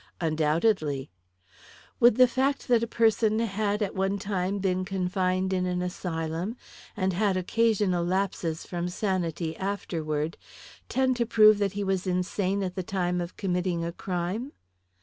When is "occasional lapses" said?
7.37-8.65